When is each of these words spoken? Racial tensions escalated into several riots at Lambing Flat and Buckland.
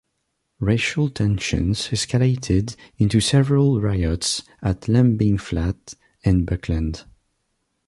Racial 0.59 1.11
tensions 1.11 1.89
escalated 1.89 2.75
into 2.97 3.21
several 3.21 3.79
riots 3.79 4.41
at 4.63 4.87
Lambing 4.87 5.37
Flat 5.37 5.93
and 6.25 6.43
Buckland. 6.43 7.05